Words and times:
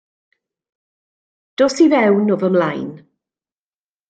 Dos 1.63 1.77
i 1.85 1.87
fewn 1.93 2.35
o 2.37 2.39
fy 2.45 2.51
mlaen. 2.57 2.89